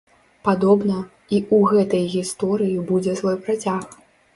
Падобна, 0.47 0.95
і 1.33 1.37
ў 1.55 1.75
гэтай 1.75 2.03
гісторыі 2.17 2.83
будзе 2.93 3.19
свой 3.23 3.41
працяг. 3.49 3.83